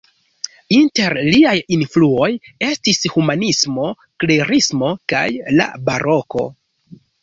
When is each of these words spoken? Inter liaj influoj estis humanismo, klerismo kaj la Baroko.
Inter 0.77 1.15
liaj 1.33 1.53
influoj 1.77 2.31
estis 2.71 3.05
humanismo, 3.19 3.89
klerismo 4.27 4.93
kaj 5.17 5.27
la 5.63 5.73
Baroko. 5.89 6.49